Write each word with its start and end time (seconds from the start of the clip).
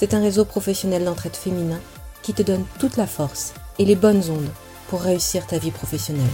c'est 0.00 0.14
un 0.14 0.22
réseau 0.22 0.46
professionnel 0.46 1.04
d'entraide 1.04 1.36
féminin 1.36 1.78
qui 2.22 2.32
te 2.32 2.40
donne 2.40 2.64
toute 2.78 2.96
la 2.96 3.06
force 3.06 3.52
et 3.78 3.84
les 3.84 3.96
bonnes 3.96 4.30
ondes 4.30 4.48
pour 4.88 5.02
réussir 5.02 5.46
ta 5.46 5.58
vie 5.58 5.70
professionnelle. 5.70 6.24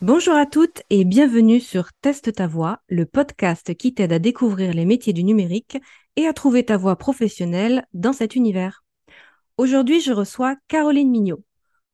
Bonjour 0.00 0.34
à 0.34 0.46
toutes 0.46 0.82
et 0.88 1.04
bienvenue 1.04 1.60
sur 1.60 1.92
Teste 2.00 2.32
ta 2.32 2.46
voix, 2.46 2.80
le 2.88 3.04
podcast 3.04 3.74
qui 3.74 3.92
t'aide 3.92 4.14
à 4.14 4.18
découvrir 4.18 4.72
les 4.72 4.86
métiers 4.86 5.12
du 5.12 5.24
numérique 5.24 5.76
et 6.16 6.26
à 6.26 6.32
trouver 6.32 6.64
ta 6.64 6.78
voie 6.78 6.96
professionnelle 6.96 7.86
dans 7.92 8.14
cet 8.14 8.34
univers. 8.34 8.82
Aujourd'hui, 9.58 10.00
je 10.00 10.14
reçois 10.14 10.56
Caroline 10.68 11.10
Mignot. 11.10 11.44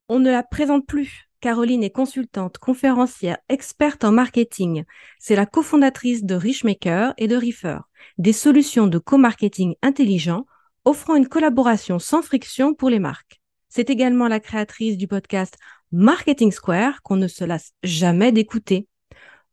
On 0.08 0.20
ne 0.20 0.30
la 0.30 0.44
présente 0.44 0.86
plus, 0.86 1.26
Caroline 1.40 1.84
est 1.84 1.90
consultante, 1.90 2.58
conférencière, 2.58 3.38
experte 3.48 4.04
en 4.04 4.12
marketing. 4.12 4.84
C'est 5.18 5.36
la 5.36 5.46
cofondatrice 5.46 6.24
de 6.24 6.34
Richmaker 6.34 7.14
et 7.18 7.28
de 7.28 7.36
Reefer, 7.36 7.78
des 8.18 8.32
solutions 8.32 8.86
de 8.86 8.98
co-marketing 8.98 9.74
intelligent 9.82 10.46
offrant 10.84 11.16
une 11.16 11.28
collaboration 11.28 11.98
sans 11.98 12.22
friction 12.22 12.74
pour 12.74 12.90
les 12.90 13.00
marques. 13.00 13.40
C'est 13.68 13.90
également 13.90 14.28
la 14.28 14.40
créatrice 14.40 14.96
du 14.96 15.08
podcast 15.08 15.56
Marketing 15.92 16.52
Square 16.52 17.02
qu'on 17.02 17.16
ne 17.16 17.28
se 17.28 17.44
lasse 17.44 17.72
jamais 17.82 18.32
d'écouter. 18.32 18.86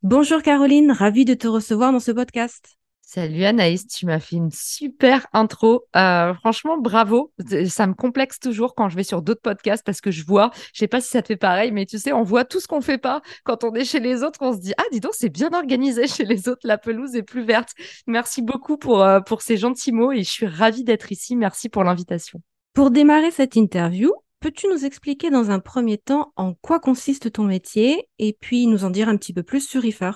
Bonjour 0.01 0.41
Caroline, 0.41 0.91
ravie 0.91 1.25
de 1.25 1.33
te 1.33 1.47
recevoir 1.47 1.91
dans 1.91 1.99
ce 1.99 2.11
podcast. 2.11 2.77
Salut 3.05 3.43
Anaïs, 3.43 3.85
tu 3.85 4.05
m'as 4.05 4.19
fait 4.19 4.37
une 4.37 4.49
super 4.49 5.27
intro. 5.33 5.85
Euh, 5.95 6.33
franchement, 6.35 6.77
bravo. 6.77 7.31
Ça 7.67 7.85
me 7.85 7.93
complexe 7.93 8.39
toujours 8.39 8.75
quand 8.75 8.87
je 8.87 8.95
vais 8.95 9.03
sur 9.03 9.21
d'autres 9.21 9.41
podcasts 9.41 9.85
parce 9.85 9.99
que 10.01 10.09
je 10.09 10.25
vois, 10.25 10.51
je 10.73 10.79
sais 10.79 10.87
pas 10.87 11.01
si 11.01 11.09
ça 11.09 11.21
te 11.21 11.27
fait 11.27 11.37
pareil, 11.37 11.71
mais 11.71 11.85
tu 11.85 11.99
sais, 11.99 12.13
on 12.13 12.23
voit 12.23 12.45
tout 12.45 12.61
ce 12.61 12.67
qu'on 12.67 12.81
fait 12.81 12.97
pas. 12.97 13.21
Quand 13.43 13.65
on 13.65 13.73
est 13.75 13.83
chez 13.83 13.99
les 13.99 14.23
autres, 14.23 14.39
on 14.41 14.53
se 14.53 14.59
dit, 14.59 14.73
ah, 14.77 14.83
dis 14.91 15.01
donc, 15.01 15.11
c'est 15.15 15.29
bien 15.29 15.53
organisé 15.53 16.07
chez 16.07 16.23
les 16.23 16.47
autres, 16.47 16.61
la 16.63 16.77
pelouse 16.77 17.15
est 17.15 17.23
plus 17.23 17.43
verte. 17.43 17.73
Merci 18.07 18.41
beaucoup 18.41 18.77
pour, 18.77 19.03
euh, 19.03 19.19
pour 19.19 19.41
ces 19.41 19.57
gentils 19.57 19.91
mots 19.91 20.13
et 20.13 20.23
je 20.23 20.31
suis 20.31 20.47
ravie 20.47 20.85
d'être 20.85 21.11
ici. 21.11 21.35
Merci 21.35 21.67
pour 21.67 21.83
l'invitation. 21.83 22.41
Pour 22.73 22.89
démarrer 22.89 23.31
cette 23.31 23.57
interview, 23.57 24.11
peux-tu 24.39 24.67
nous 24.69 24.85
expliquer 24.85 25.29
dans 25.29 25.51
un 25.51 25.59
premier 25.59 25.97
temps 25.97 26.31
en 26.37 26.53
quoi 26.53 26.79
consiste 26.79 27.33
ton 27.33 27.43
métier 27.43 28.09
et 28.17 28.35
puis 28.39 28.65
nous 28.65 28.85
en 28.85 28.89
dire 28.89 29.09
un 29.09 29.17
petit 29.17 29.33
peu 29.33 29.43
plus 29.43 29.67
sur 29.67 29.83
Reefer? 29.83 30.13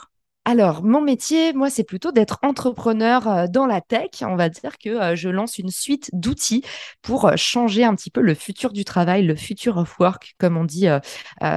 Alors, 0.49 0.81
mon 0.81 1.01
métier, 1.01 1.51
moi, 1.51 1.69
c'est 1.69 1.83
plutôt 1.83 2.13
d'être 2.13 2.39
entrepreneur 2.41 3.27
euh, 3.27 3.47
dans 3.47 3.65
la 3.65 3.81
tech. 3.81 4.11
On 4.21 4.37
va 4.37 4.47
dire 4.47 4.77
que 4.77 4.87
euh, 4.87 5.13
je 5.13 5.27
lance 5.27 5.57
une 5.57 5.69
suite 5.69 6.09
d'outils 6.13 6.63
pour 7.01 7.25
euh, 7.25 7.33
changer 7.35 7.83
un 7.83 7.93
petit 7.95 8.09
peu 8.09 8.21
le 8.21 8.33
futur 8.33 8.71
du 8.71 8.85
travail, 8.85 9.25
le 9.25 9.35
future 9.35 9.75
of 9.75 9.99
work, 9.99 10.35
comme 10.37 10.55
on 10.55 10.63
dit 10.63 10.87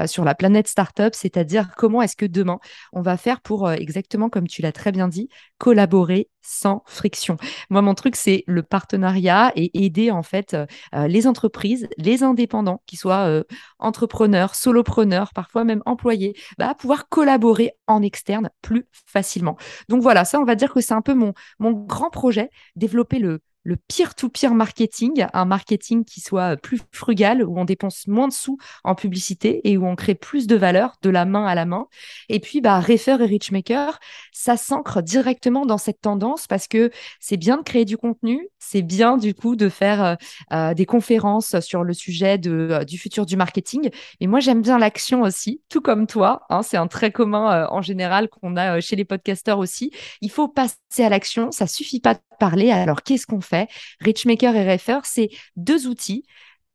sur 0.06 0.24
la 0.24 0.34
planète 0.34 0.66
startup, 0.66 1.14
c'est-à-dire 1.14 1.70
comment 1.76 2.02
est-ce 2.02 2.16
que 2.16 2.26
demain, 2.26 2.58
on 2.92 3.00
va 3.00 3.16
faire 3.16 3.40
pour, 3.40 3.70
exactement 3.70 4.28
comme 4.28 4.48
tu 4.48 4.60
l'as 4.60 4.72
très 4.72 4.90
bien 4.90 5.06
dit, 5.06 5.28
collaborer 5.60 6.30
sans 6.40 6.82
friction. 6.86 7.36
Moi, 7.68 7.82
mon 7.82 7.94
truc, 7.94 8.16
c'est 8.16 8.44
le 8.46 8.62
partenariat 8.62 9.52
et 9.54 9.84
aider 9.84 10.10
en 10.10 10.22
fait 10.22 10.56
les 10.92 11.26
entreprises, 11.26 11.86
les 11.98 12.22
indépendants, 12.22 12.82
qui 12.86 12.96
soient 12.96 13.44
entrepreneurs, 13.78 14.54
solopreneurs, 14.54 15.32
parfois 15.34 15.64
même 15.64 15.82
employés, 15.84 16.34
bah, 16.58 16.70
à 16.70 16.74
pouvoir 16.74 17.10
collaborer 17.10 17.72
en 17.86 18.00
externe 18.00 18.48
plus 18.62 18.86
facilement. 19.06 19.58
Donc 19.90 20.00
voilà, 20.00 20.24
ça, 20.24 20.40
on 20.40 20.44
va 20.44 20.54
dire 20.54 20.72
que 20.72 20.80
c'est 20.80 20.94
un 20.94 21.02
peu 21.02 21.14
mon 21.14 21.34
grand 21.70 22.08
projet, 22.08 22.48
développer 22.74 23.18
le, 23.18 23.42
le 23.62 23.76
peer-to-peer 23.76 24.54
marketing, 24.54 25.26
un 25.32 25.44
marketing 25.44 26.04
qui 26.04 26.20
soit 26.20 26.56
plus 26.56 26.80
frugal, 26.92 27.44
où 27.44 27.58
on 27.58 27.64
dépense 27.64 28.06
moins 28.06 28.28
de 28.28 28.32
sous 28.32 28.58
en 28.84 28.94
publicité 28.94 29.68
et 29.68 29.76
où 29.76 29.86
on 29.86 29.96
crée 29.96 30.14
plus 30.14 30.46
de 30.46 30.56
valeur 30.56 30.96
de 31.02 31.10
la 31.10 31.24
main 31.24 31.44
à 31.44 31.54
la 31.54 31.66
main. 31.66 31.86
Et 32.28 32.40
puis, 32.40 32.60
bah, 32.60 32.80
Refer 32.80 33.18
et 33.20 33.26
Richmaker, 33.26 33.98
ça 34.32 34.56
s'ancre 34.56 35.02
directement 35.02 35.66
dans 35.66 35.78
cette 35.78 36.00
tendance 36.00 36.46
parce 36.46 36.68
que 36.68 36.90
c'est 37.20 37.36
bien 37.36 37.58
de 37.58 37.62
créer 37.62 37.84
du 37.84 37.96
contenu, 37.96 38.48
c'est 38.58 38.82
bien 38.82 39.16
du 39.16 39.34
coup 39.34 39.56
de 39.56 39.68
faire 39.68 40.02
euh, 40.04 40.14
euh, 40.52 40.74
des 40.74 40.86
conférences 40.86 41.58
sur 41.60 41.84
le 41.84 41.92
sujet 41.92 42.38
de, 42.38 42.50
euh, 42.50 42.84
du 42.84 42.98
futur 42.98 43.26
du 43.26 43.36
marketing. 43.36 43.90
Mais 44.20 44.26
moi, 44.26 44.40
j'aime 44.40 44.62
bien 44.62 44.78
l'action 44.78 45.22
aussi, 45.22 45.62
tout 45.68 45.80
comme 45.80 46.06
toi. 46.06 46.42
Hein, 46.50 46.62
c'est 46.62 46.76
un 46.76 46.86
trait 46.86 47.12
commun 47.12 47.66
en 47.70 47.82
général 47.82 48.28
qu'on 48.28 48.56
a 48.56 48.80
chez 48.80 48.96
les 48.96 49.04
podcasteurs 49.04 49.58
aussi. 49.58 49.90
Il 50.20 50.30
faut 50.30 50.48
passer 50.48 50.76
à 50.98 51.08
l'action, 51.08 51.50
ça 51.50 51.66
suffit 51.66 52.00
pas 52.00 52.14
de 52.14 52.20
parler. 52.38 52.70
Alors, 52.70 53.02
qu'est-ce 53.02 53.26
qu'on 53.26 53.40
fait 53.40 53.49
Richmaker 54.00 54.54
et 54.56 54.72
Refer, 54.72 55.00
c'est 55.04 55.28
deux 55.56 55.86
outils 55.86 56.24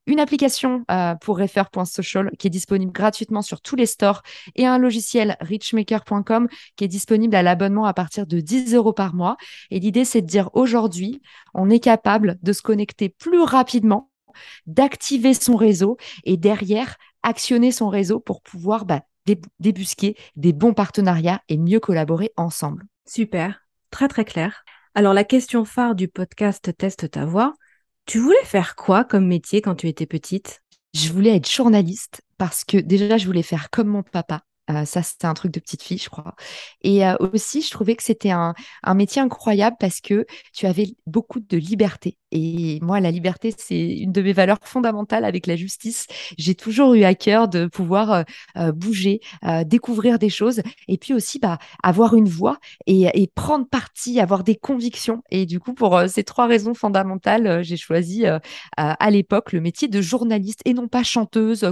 une 0.08 0.20
application 0.20 0.86
euh, 0.92 1.16
pour 1.16 1.40
refer.social 1.40 2.32
qui 2.38 2.48
est 2.48 2.52
disponible 2.52 2.92
gratuitement 2.92 3.42
sur 3.42 3.62
tous 3.62 3.76
les 3.76 3.86
stores 3.86 4.22
et 4.56 4.66
un 4.66 4.78
logiciel 4.78 5.36
richmaker.com 5.42 6.48
qui 6.76 6.84
est 6.84 6.88
disponible 6.88 7.36
à 7.36 7.44
l'abonnement 7.44 7.86
à 7.86 7.94
partir 7.94 8.28
de 8.28 8.40
10 8.40 8.76
euros 8.76 8.94
par 8.94 9.14
mois. 9.14 9.38
Et 9.72 9.80
l'idée, 9.80 10.06
c'est 10.06 10.22
de 10.22 10.28
dire 10.28 10.50
aujourd'hui, 10.54 11.22
on 11.54 11.70
est 11.70 11.80
capable 11.80 12.38
de 12.44 12.54
se 12.54 12.62
connecter 12.62 13.10
plus 13.10 13.42
rapidement, 13.42 14.12
d'activer 14.68 15.34
son 15.34 15.56
réseau 15.56 15.98
et 16.24 16.38
derrière, 16.38 16.98
actionner 17.24 17.72
son 17.72 17.90
réseau 17.90 18.20
pour 18.20 18.42
pouvoir 18.42 18.86
bah, 18.86 19.02
débusquer 19.60 20.16
des 20.36 20.54
bons 20.54 20.74
partenariats 20.74 21.42
et 21.50 21.58
mieux 21.58 21.80
collaborer 21.80 22.32
ensemble. 22.38 22.84
Super, 23.08 23.66
très 23.90 24.08
très 24.08 24.26
clair. 24.26 24.64
Alors 24.98 25.14
la 25.14 25.26
question 25.26 25.66
phare 25.66 25.94
du 25.94 26.08
podcast 26.08 26.72
Teste 26.78 27.12
ta 27.12 27.26
voix, 27.26 27.54
tu 28.06 28.18
voulais 28.18 28.46
faire 28.46 28.78
quoi 28.78 29.04
comme 29.04 29.28
métier 29.28 29.62
quand 29.62 29.76
tu 29.76 29.90
étais 29.90 30.06
petite? 30.06 30.62
Je 30.94 31.12
voulais 31.12 31.36
être 31.36 31.52
journaliste 31.52 32.22
parce 32.38 32.64
que 32.64 32.78
déjà 32.78 33.18
je 33.18 33.26
voulais 33.26 33.44
faire 33.44 33.70
comme 33.70 33.90
mon 33.90 34.04
papa, 34.04 34.44
ça, 34.86 35.04
c'était 35.04 35.28
un 35.28 35.34
truc 35.34 35.52
de 35.52 35.60
petite 35.60 35.84
fille, 35.84 35.98
je 35.98 36.10
crois. 36.10 36.36
Et 36.82 37.02
aussi, 37.20 37.62
je 37.62 37.70
trouvais 37.72 37.96
que 37.96 38.04
c'était 38.04 38.32
un, 38.32 38.54
métier 38.96 39.22
incroyable 39.22 39.76
parce 39.80 40.02
que 40.02 40.26
tu 40.54 40.66
avais 40.66 40.96
beaucoup 41.06 41.40
de 41.40 41.58
liberté. 41.58 42.18
Et 42.32 42.80
moi, 42.82 43.00
la 43.00 43.12
liberté, 43.12 43.54
c'est 43.58 43.98
une 43.98 44.12
de 44.12 44.22
mes 44.22 44.34
valeurs 44.34 44.60
fondamentales 44.64 45.24
avec 45.26 45.48
la 45.48 45.56
justice. 45.56 46.08
J'ai 46.38 46.56
toujours 46.56 46.94
eu 46.96 47.04
à 47.04 47.16
cœur 47.16 47.48
de 47.48 47.68
pouvoir 47.68 48.26
bouger, 48.74 49.22
découvrir 49.66 50.20
des 50.20 50.30
choses 50.30 50.62
et 50.88 50.98
puis 50.98 51.14
aussi 51.14 51.40
bah, 51.40 51.60
avoir 51.84 52.16
une 52.16 52.28
voix 52.28 52.58
et, 52.88 53.04
et, 53.14 53.28
prendre 53.28 53.68
parti, 53.68 54.20
avoir 54.20 54.44
des 54.44 54.56
convictions. 54.56 55.22
Et 55.30 55.46
du 55.46 55.60
coup, 55.60 55.74
pour 55.74 56.00
ces 56.08 56.24
trois 56.24 56.48
raisons 56.48 56.74
fondamentales, 56.74 57.64
j'ai 57.64 57.78
choisi 57.78 58.26
à 58.78 59.12
l'époque 59.12 59.54
le 59.54 59.62
métier 59.62 59.88
de 59.88 60.02
journaliste 60.02 60.62
et 60.66 60.74
non 60.74 60.88
pas 60.88 61.04
chanteuse, 61.04 61.72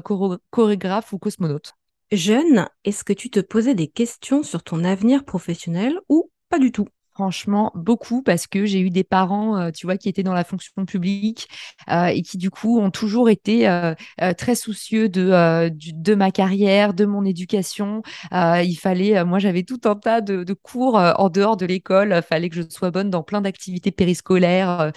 chorégraphe 0.52 1.14
ou 1.14 1.20
cosmonaute. 1.20 1.74
Jeune, 2.14 2.70
est-ce 2.86 3.04
que 3.04 3.12
tu 3.12 3.30
te 3.30 3.40
posais 3.40 3.76
des 3.76 3.88
questions 3.88 4.44
sur 4.44 4.64
ton 4.64 4.84
avenir 4.84 5.26
professionnel 5.26 6.00
ou 6.10 6.32
pas 6.48 6.60
du 6.60 6.72
tout? 6.72 6.88
Franchement, 7.16 7.72
beaucoup 7.76 8.24
parce 8.24 8.48
que 8.48 8.66
j'ai 8.66 8.80
eu 8.80 8.90
des 8.90 9.04
parents, 9.04 9.56
euh, 9.58 9.70
tu 9.70 9.86
vois, 9.86 9.98
qui 9.98 10.10
étaient 10.10 10.24
dans 10.24 10.34
la 10.34 10.44
fonction 10.44 10.84
publique 10.88 11.48
euh, 11.92 12.06
et 12.08 12.24
qui 12.24 12.40
du 12.40 12.50
coup 12.50 12.80
ont 12.80 12.90
toujours 12.90 13.30
été 13.30 13.68
euh, 13.70 13.94
très 14.36 14.56
soucieux 14.56 15.10
de 15.10 15.70
de 15.70 16.16
ma 16.16 16.32
carrière, 16.32 16.96
de 16.96 17.06
mon 17.06 17.24
éducation. 17.24 18.02
il 18.32 18.76
fallait, 18.82 19.24
moi, 19.26 19.38
j'avais 19.38 19.62
tout 19.64 19.80
un 19.86 19.96
tas 19.96 20.22
de, 20.22 20.44
de 20.44 20.54
cours 20.54 20.96
en 20.96 21.30
dehors 21.30 21.56
de 21.56 21.66
l'école. 21.68 22.14
Il 22.18 22.24
fallait 22.24 22.50
que 22.50 22.56
je 22.56 22.64
sois 22.68 22.90
bonne 22.90 23.10
dans 23.12 23.22
plein 23.24 23.42
d'activités 23.42 23.92
périscolaires, 23.92 24.92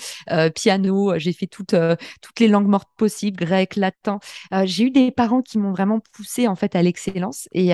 piano. 0.54 1.18
J'ai 1.18 1.32
fait 1.34 1.46
toutes 1.46 1.74
toutes 2.22 2.40
les 2.40 2.48
langues 2.48 2.66
mortes 2.68 2.88
possibles, 2.96 3.36
grec, 3.36 3.76
latin. 3.76 4.18
j'ai 4.64 4.84
eu 4.84 4.90
des 4.90 5.10
parents 5.10 5.42
qui 5.42 5.58
m'ont 5.58 5.72
vraiment 5.72 6.00
poussé 6.12 6.48
en 6.48 6.56
fait 6.56 6.74
à 6.76 6.82
l'excellence 6.82 7.48
et 7.52 7.72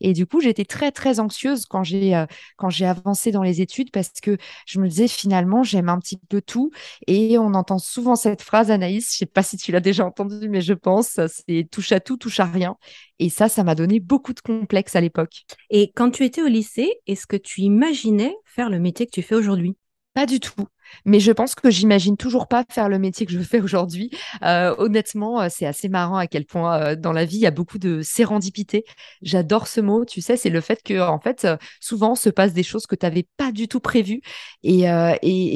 et 0.00 0.12
du 0.12 0.26
coup, 0.26 0.40
j'étais 0.40 0.64
très 0.64 0.90
très 0.92 1.20
anxieuse 1.20 1.64
quand 1.66 1.82
j'ai 1.84 2.24
quand 2.56 2.70
j'ai 2.70 2.86
avancé 2.86 3.30
dans 3.32 3.42
les 3.42 3.60
études 3.60 3.77
parce 3.86 4.10
que 4.22 4.36
je 4.66 4.80
me 4.80 4.88
disais 4.88 5.08
finalement, 5.08 5.62
j'aime 5.62 5.88
un 5.88 5.98
petit 5.98 6.18
peu 6.28 6.40
tout. 6.40 6.70
Et 7.06 7.38
on 7.38 7.54
entend 7.54 7.78
souvent 7.78 8.16
cette 8.16 8.42
phrase, 8.42 8.70
Anaïs, 8.70 9.12
je 9.12 9.18
sais 9.18 9.26
pas 9.26 9.42
si 9.42 9.56
tu 9.56 9.72
l'as 9.72 9.80
déjà 9.80 10.04
entendue, 10.04 10.48
mais 10.48 10.60
je 10.60 10.74
pense, 10.74 11.18
c'est 11.28 11.68
touche 11.70 11.92
à 11.92 12.00
tout, 12.00 12.16
touche 12.16 12.40
à 12.40 12.44
rien. 12.44 12.76
Et 13.18 13.30
ça, 13.30 13.48
ça 13.48 13.64
m'a 13.64 13.74
donné 13.74 14.00
beaucoup 14.00 14.32
de 14.34 14.40
complexes 14.40 14.96
à 14.96 15.00
l'époque. 15.00 15.44
Et 15.70 15.92
quand 15.94 16.10
tu 16.10 16.24
étais 16.24 16.42
au 16.42 16.46
lycée, 16.48 17.00
est-ce 17.06 17.26
que 17.26 17.36
tu 17.36 17.62
imaginais 17.62 18.34
faire 18.44 18.70
le 18.70 18.78
métier 18.78 19.06
que 19.06 19.12
tu 19.12 19.22
fais 19.22 19.34
aujourd'hui? 19.34 19.76
Pas 20.18 20.26
du 20.26 20.40
tout. 20.40 20.66
Mais 21.04 21.20
je 21.20 21.30
pense 21.30 21.54
que 21.54 21.70
j'imagine 21.70 22.16
toujours 22.16 22.48
pas 22.48 22.64
faire 22.68 22.88
le 22.88 22.98
métier 22.98 23.24
que 23.24 23.30
je 23.30 23.38
fais 23.38 23.60
aujourd'hui. 23.60 24.10
Euh, 24.42 24.74
honnêtement, 24.76 25.42
euh, 25.42 25.46
c'est 25.48 25.64
assez 25.64 25.88
marrant 25.88 26.16
à 26.16 26.26
quel 26.26 26.44
point 26.44 26.80
euh, 26.82 26.96
dans 26.96 27.12
la 27.12 27.24
vie 27.24 27.36
il 27.36 27.42
y 27.42 27.46
a 27.46 27.52
beaucoup 27.52 27.78
de 27.78 28.02
sérendipité. 28.02 28.84
J'adore 29.22 29.68
ce 29.68 29.80
mot. 29.80 30.04
Tu 30.04 30.20
sais, 30.20 30.36
c'est 30.36 30.50
le 30.50 30.60
fait 30.60 30.82
que 30.82 31.00
en 31.00 31.20
fait 31.20 31.46
souvent 31.78 32.16
se 32.16 32.30
passent 32.30 32.52
des 32.52 32.64
choses 32.64 32.88
que 32.88 32.96
tu 32.96 33.06
n'avais 33.06 33.28
pas 33.36 33.52
du 33.52 33.68
tout 33.68 33.78
prévues. 33.78 34.20
Et, 34.64 34.88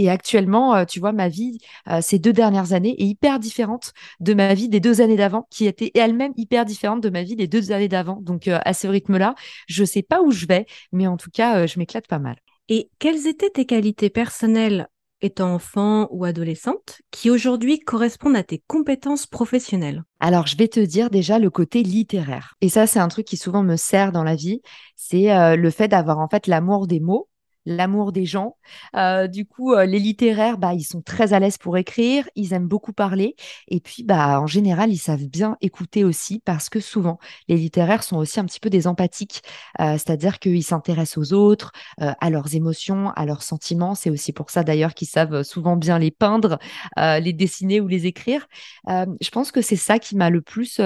actuellement, 0.08 0.86
tu 0.86 1.00
vois, 1.00 1.10
ma 1.10 1.28
vie 1.28 1.58
ces 2.00 2.20
deux 2.20 2.32
dernières 2.32 2.72
années 2.72 2.94
est 3.02 3.06
hyper 3.06 3.40
différente 3.40 3.94
de 4.20 4.32
ma 4.32 4.54
vie 4.54 4.68
des 4.68 4.78
deux 4.78 5.00
années 5.00 5.16
d'avant, 5.16 5.48
qui 5.50 5.66
était 5.66 5.90
elle-même 5.96 6.34
hyper 6.36 6.64
différente 6.64 7.02
de 7.02 7.10
ma 7.10 7.24
vie 7.24 7.34
des 7.34 7.48
deux 7.48 7.72
années 7.72 7.88
d'avant. 7.88 8.20
Donc 8.22 8.46
à 8.46 8.74
ce 8.74 8.86
rythme-là, 8.86 9.34
je 9.66 9.84
sais 9.84 10.02
pas 10.02 10.22
où 10.22 10.30
je 10.30 10.46
vais, 10.46 10.66
mais 10.92 11.08
en 11.08 11.16
tout 11.16 11.30
cas, 11.32 11.66
je 11.66 11.80
m'éclate 11.80 12.06
pas 12.06 12.20
mal. 12.20 12.36
Et 12.68 12.90
quelles 12.98 13.26
étaient 13.26 13.50
tes 13.50 13.66
qualités 13.66 14.10
personnelles 14.10 14.88
étant 15.20 15.54
enfant 15.54 16.08
ou 16.10 16.24
adolescente, 16.24 17.00
qui 17.10 17.30
aujourd'hui 17.30 17.78
correspondent 17.78 18.36
à 18.36 18.42
tes 18.42 18.62
compétences 18.66 19.26
professionnelles? 19.26 20.02
Alors, 20.20 20.46
je 20.46 20.56
vais 20.56 20.68
te 20.68 20.80
dire 20.80 21.10
déjà 21.10 21.38
le 21.38 21.48
côté 21.48 21.82
littéraire. 21.82 22.54
Et 22.60 22.68
ça, 22.68 22.86
c'est 22.86 22.98
un 22.98 23.08
truc 23.08 23.26
qui 23.26 23.36
souvent 23.36 23.62
me 23.62 23.76
sert 23.76 24.12
dans 24.12 24.24
la 24.24 24.34
vie. 24.34 24.62
C'est 24.96 25.32
euh, 25.32 25.56
le 25.56 25.70
fait 25.70 25.88
d'avoir 25.88 26.18
en 26.18 26.28
fait 26.28 26.46
l'amour 26.46 26.86
des 26.86 27.00
mots 27.00 27.28
l'amour 27.66 28.12
des 28.12 28.26
gens. 28.26 28.56
Euh, 28.96 29.26
du 29.26 29.46
coup, 29.46 29.72
euh, 29.72 29.86
les 29.86 29.98
littéraires, 29.98 30.58
bah, 30.58 30.74
ils 30.74 30.82
sont 30.82 31.02
très 31.02 31.32
à 31.32 31.40
l'aise 31.40 31.58
pour 31.58 31.76
écrire, 31.76 32.28
ils 32.34 32.52
aiment 32.52 32.68
beaucoup 32.68 32.92
parler, 32.92 33.36
et 33.68 33.80
puis, 33.80 34.02
bah, 34.02 34.40
en 34.40 34.46
général, 34.46 34.92
ils 34.92 34.98
savent 34.98 35.26
bien 35.26 35.56
écouter 35.60 36.04
aussi, 36.04 36.40
parce 36.44 36.68
que 36.68 36.80
souvent, 36.80 37.18
les 37.48 37.56
littéraires 37.56 38.02
sont 38.02 38.16
aussi 38.16 38.40
un 38.40 38.44
petit 38.44 38.60
peu 38.60 38.70
des 38.70 38.86
empathiques, 38.86 39.42
euh, 39.80 39.92
c'est-à-dire 39.92 40.38
qu'ils 40.38 40.64
s'intéressent 40.64 41.18
aux 41.18 41.32
autres, 41.32 41.72
à 41.98 42.30
leurs 42.30 42.54
émotions, 42.54 43.10
à 43.10 43.26
leurs 43.26 43.42
sentiments. 43.42 43.94
C'est 43.94 44.10
aussi 44.10 44.32
pour 44.32 44.50
ça, 44.50 44.64
d'ailleurs, 44.64 44.94
qu'ils 44.94 45.08
savent 45.08 45.42
souvent 45.42 45.76
bien 45.76 45.98
les 45.98 46.10
peindre, 46.10 46.58
les 46.96 47.32
dessiner 47.32 47.80
ou 47.80 47.88
les 47.88 48.06
écrire. 48.06 48.46
je 48.88 49.30
pense 49.30 49.52
que 49.52 49.60
c'est 49.60 49.76
ça 49.76 49.98
qui 49.98 50.16
m'a 50.16 50.30
le 50.30 50.40
plus, 50.40 50.80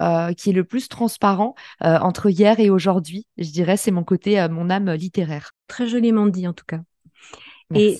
qui 0.00 0.50
est 0.50 0.54
le 0.54 0.64
plus 0.64 0.88
transparent 0.88 1.54
entre 1.80 2.30
hier 2.30 2.60
et 2.60 2.70
aujourd'hui. 2.70 3.26
Je 3.38 3.50
dirais, 3.50 3.76
c'est 3.76 3.90
mon 3.90 4.04
côté, 4.04 4.46
mon 4.50 4.70
âme 4.70 4.90
littéraire. 4.92 5.52
Très 5.68 5.86
joliment 5.88 6.26
dit 6.26 6.46
en 6.46 6.52
tout 6.52 6.64
cas. 6.66 6.80
Et 7.74 7.98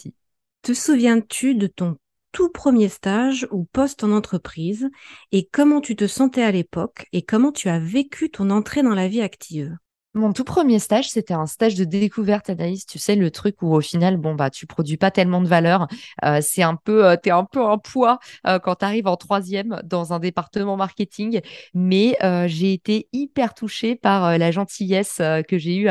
te 0.63 0.75
souviens-tu 0.75 1.55
de 1.55 1.67
ton 1.67 1.97
tout 2.33 2.49
premier 2.49 2.89
stage 2.89 3.47
ou 3.51 3.65
poste 3.65 4.05
en 4.05 4.13
entreprise? 4.13 4.89
Et 5.33 5.49
comment 5.53 5.81
tu 5.81 5.97
te 5.97 6.07
sentais 6.07 6.43
à 6.43 6.51
l'époque? 6.51 7.07
Et 7.13 7.23
comment 7.23 7.53
tu 7.53 7.69
as 7.69 7.79
vécu 7.79 8.31
ton 8.31 8.51
entrée 8.51 8.83
dans 8.83 8.95
la 8.95 9.09
vie 9.09 9.21
active? 9.21 9.77
Mon 10.15 10.33
tout 10.33 10.45
premier 10.45 10.79
stage, 10.79 11.09
c'était 11.09 11.33
un 11.33 11.47
stage 11.47 11.75
de 11.75 11.85
découverte 11.85 12.51
analyse. 12.51 12.85
Tu 12.85 12.99
sais, 12.99 13.17
le 13.17 13.31
truc 13.31 13.63
où 13.63 13.75
au 13.75 13.81
final, 13.81 14.19
bon, 14.19 14.35
bah, 14.35 14.51
tu 14.51 14.67
produis 14.67 14.99
pas 14.99 15.11
tellement 15.11 15.41
de 15.41 15.49
valeur. 15.49 15.89
Euh, 16.25 16.41
c'est 16.43 16.63
un 16.63 16.77
peu, 16.77 17.07
euh, 17.07 17.17
tu 17.23 17.31
es 17.31 17.33
un 17.33 17.45
peu 17.45 17.65
un 17.65 17.79
poids 17.79 18.19
euh, 18.47 18.59
quand 18.59 18.77
tu 18.77 18.85
arrives 18.85 19.07
en 19.07 19.17
troisième 19.17 19.81
dans 19.85 20.13
un 20.13 20.19
département 20.19 20.77
marketing. 20.77 21.41
Mais 21.75 22.17
j'ai 22.47 22.73
été 22.73 23.09
hyper 23.13 23.55
touchée 23.55 23.95
par 23.95 24.39
la 24.39 24.51
gentillesse 24.51 25.21
que 25.49 25.59
j'ai 25.59 25.77
eue, 25.77 25.89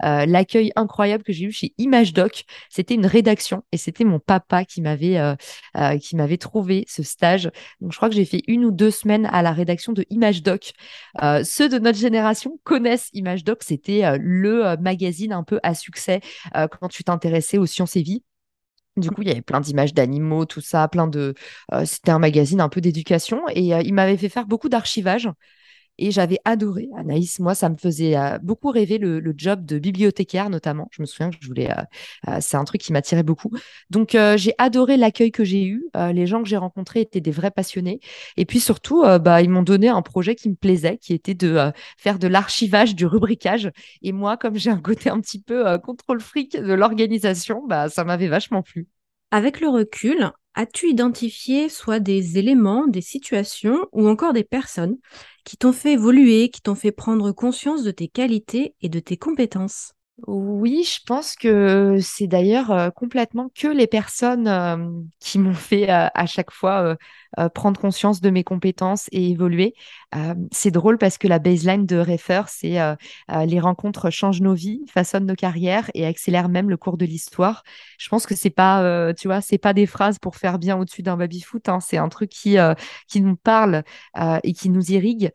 l'accueil 0.00 0.72
incroyable 0.76 1.22
que 1.22 1.32
j'ai 1.32 1.46
eu 1.46 1.52
chez 1.52 1.72
ImageDoc. 1.78 2.44
C'était 2.68 2.94
une 2.94 3.06
rédaction 3.06 3.64
et 3.72 3.76
c'était 3.76 4.04
mon 4.04 4.18
papa 4.18 4.64
qui 4.64 4.80
m'avait 4.82 5.18
qui 6.00 6.16
m'avait 6.16 6.36
trouvé 6.36 6.84
ce 6.88 7.02
stage. 7.02 7.50
Donc, 7.80 7.92
je 7.92 7.96
crois 7.96 8.08
que 8.08 8.14
j'ai 8.14 8.24
fait 8.24 8.42
une 8.46 8.64
ou 8.64 8.70
deux 8.70 8.90
semaines 8.90 9.26
à 9.26 9.42
la 9.42 9.52
rédaction 9.52 9.92
de 9.92 10.04
ImageDoc. 10.10 10.72
ceux 11.44 11.68
de 11.68 11.78
notre 11.78 11.98
génération 11.98 12.58
connaissent 12.64 13.08
ImageDoc 13.12 13.51
c'était 13.60 14.04
euh, 14.04 14.18
le 14.20 14.66
euh, 14.66 14.76
magazine 14.78 15.32
un 15.32 15.42
peu 15.44 15.60
à 15.62 15.74
succès 15.74 16.20
euh, 16.56 16.66
quand 16.68 16.88
tu 16.88 17.04
t'intéressais 17.04 17.58
aux 17.58 17.66
sciences 17.66 17.96
et 17.96 18.02
vie. 18.02 18.22
Du 18.96 19.10
coup, 19.10 19.22
il 19.22 19.28
y 19.28 19.30
avait 19.30 19.42
plein 19.42 19.60
d'images 19.60 19.94
d'animaux, 19.94 20.44
tout 20.44 20.60
ça, 20.60 20.86
plein 20.88 21.06
de. 21.06 21.34
c'était 21.86 22.10
un 22.10 22.18
magazine 22.18 22.60
un 22.60 22.68
peu 22.68 22.82
d'éducation 22.82 23.42
et 23.48 23.68
il 23.68 23.94
m'avait 23.94 24.18
fait 24.18 24.28
faire 24.28 24.44
beaucoup 24.46 24.68
d'archivage. 24.68 25.30
Et 25.98 26.10
j'avais 26.10 26.38
adoré. 26.44 26.88
Anaïs, 26.96 27.38
moi, 27.38 27.54
ça 27.54 27.68
me 27.68 27.76
faisait 27.76 28.16
euh, 28.16 28.38
beaucoup 28.42 28.70
rêver 28.70 28.98
le, 28.98 29.22
job 29.36 29.64
de 29.64 29.78
bibliothécaire, 29.78 30.50
notamment. 30.50 30.88
Je 30.90 31.02
me 31.02 31.06
souviens 31.06 31.30
que 31.30 31.36
je 31.40 31.46
voulais. 31.46 31.70
Euh, 31.70 31.82
euh, 32.28 32.38
c'est 32.40 32.56
un 32.56 32.64
truc 32.64 32.80
qui 32.80 32.92
m'attirait 32.92 33.22
beaucoup. 33.22 33.50
Donc, 33.90 34.16
j'ai 34.36 34.54
adoré 34.58 34.96
l'accueil 34.96 35.30
que 35.30 35.44
j'ai 35.44 35.64
eu. 35.64 35.84
les 35.94 36.26
gens 36.26 36.42
que 36.42 36.48
j'ai 36.48 36.56
rencontrés 36.56 37.00
étaient 37.00 37.20
des 37.20 37.30
vrais 37.30 37.50
passionnés. 37.50 38.00
Et 38.36 38.46
puis 38.46 38.60
surtout, 38.60 39.02
bah, 39.20 39.42
ils 39.42 39.50
m'ont 39.50 39.62
donné 39.62 39.88
un 39.88 40.02
projet 40.02 40.34
qui 40.34 40.48
me 40.48 40.54
plaisait, 40.54 40.98
qui 40.98 41.12
était 41.14 41.34
de 41.34 41.72
faire 41.98 42.18
de 42.18 42.28
l'archivage, 42.28 42.94
du 42.94 43.06
rubricage. 43.06 43.70
Et 44.02 44.12
moi, 44.12 44.36
comme 44.36 44.56
j'ai 44.56 44.70
un 44.70 44.80
côté 44.80 45.10
un 45.10 45.20
petit 45.20 45.40
peu 45.40 45.78
contrôle 45.78 46.20
fric 46.20 46.56
de 46.56 46.72
l'organisation, 46.72 47.62
bah, 47.66 47.88
ça 47.88 48.04
m'avait 48.04 48.28
vachement 48.28 48.62
plu. 48.62 48.88
Avec 49.30 49.60
le 49.60 49.68
recul, 49.68 50.32
as-tu 50.54 50.88
identifié 50.88 51.68
soit 51.68 52.00
des 52.00 52.38
éléments, 52.38 52.86
des 52.86 53.00
situations 53.00 53.86
ou 53.92 54.08
encore 54.08 54.32
des 54.32 54.44
personnes 54.44 54.96
qui 55.44 55.56
t'ont 55.56 55.72
fait 55.72 55.92
évoluer, 55.94 56.50
qui 56.50 56.60
t'ont 56.62 56.74
fait 56.74 56.92
prendre 56.92 57.32
conscience 57.32 57.82
de 57.84 57.90
tes 57.90 58.08
qualités 58.08 58.74
et 58.80 58.88
de 58.88 59.00
tes 59.00 59.16
compétences? 59.16 59.92
Oui, 60.28 60.84
je 60.84 61.00
pense 61.04 61.34
que 61.34 61.98
c'est 62.00 62.28
d'ailleurs 62.28 62.92
complètement 62.94 63.50
que 63.58 63.66
les 63.66 63.86
personnes 63.88 65.08
qui 65.18 65.38
m'ont 65.38 65.54
fait 65.54 65.88
à 65.88 66.26
chaque 66.26 66.52
fois 66.52 66.96
prendre 67.54 67.80
conscience 67.80 68.20
de 68.20 68.30
mes 68.30 68.44
compétences 68.44 69.08
et 69.10 69.30
évoluer. 69.30 69.74
c'est 70.52 70.70
drôle 70.70 70.98
parce 70.98 71.18
que 71.18 71.26
la 71.26 71.38
baseline 71.40 71.86
de 71.86 71.96
Refer, 71.98 72.42
c'est 72.46 72.78
les 73.46 73.58
rencontres 73.58 74.10
changent 74.10 74.42
nos 74.42 74.54
vies, 74.54 74.82
façonnent 74.88 75.26
nos 75.26 75.34
carrières 75.34 75.90
et 75.94 76.06
accélèrent 76.06 76.48
même 76.50 76.70
le 76.70 76.76
cours 76.76 76.98
de 76.98 77.06
l'histoire. 77.06 77.64
Je 77.98 78.08
pense 78.08 78.26
que 78.26 78.36
c'est 78.36 78.50
pas, 78.50 79.12
tu 79.14 79.26
vois, 79.26 79.40
c'est 79.40 79.58
pas 79.58 79.72
des 79.72 79.86
phrases 79.86 80.18
pour 80.20 80.36
faire 80.36 80.58
bien 80.58 80.76
au-dessus 80.78 81.02
d'un 81.02 81.16
baby-foot. 81.16 81.68
Hein, 81.68 81.80
c'est 81.80 81.98
un 81.98 82.08
truc 82.08 82.30
qui 82.30 82.56
qui 83.08 83.20
nous 83.22 83.36
parle 83.36 83.82
et 84.44 84.52
qui 84.52 84.70
nous 84.70 84.92
irrigue. 84.92 85.32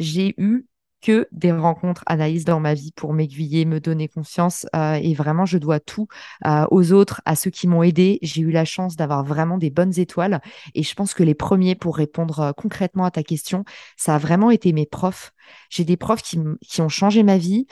j'ai 0.00 0.34
eu 0.38 0.66
que 1.00 1.28
des 1.32 1.52
rencontres 1.52 2.02
Anaïs 2.06 2.44
dans 2.44 2.60
ma 2.60 2.74
vie 2.74 2.92
pour 2.92 3.12
m'aiguiller, 3.12 3.64
me 3.64 3.80
donner 3.80 4.08
confiance. 4.08 4.66
Euh, 4.74 4.94
et 4.94 5.14
vraiment, 5.14 5.46
je 5.46 5.58
dois 5.58 5.80
tout 5.80 6.08
euh, 6.46 6.66
aux 6.70 6.92
autres, 6.92 7.20
à 7.24 7.36
ceux 7.36 7.50
qui 7.50 7.68
m'ont 7.68 7.82
aidé. 7.82 8.18
J'ai 8.22 8.42
eu 8.42 8.50
la 8.50 8.64
chance 8.64 8.96
d'avoir 8.96 9.24
vraiment 9.24 9.58
des 9.58 9.70
bonnes 9.70 9.98
étoiles. 9.98 10.40
Et 10.74 10.82
je 10.82 10.94
pense 10.94 11.14
que 11.14 11.22
les 11.22 11.34
premiers, 11.34 11.74
pour 11.74 11.96
répondre 11.96 12.40
euh, 12.40 12.52
concrètement 12.52 13.04
à 13.04 13.10
ta 13.10 13.22
question, 13.22 13.64
ça 13.96 14.16
a 14.16 14.18
vraiment 14.18 14.50
été 14.50 14.72
mes 14.72 14.86
profs. 14.86 15.32
J'ai 15.70 15.84
des 15.84 15.96
profs 15.96 16.22
qui, 16.22 16.38
ont 16.80 16.88
changé 16.88 17.22
ma 17.22 17.38
vie. 17.38 17.66